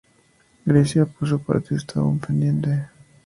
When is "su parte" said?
1.29-1.75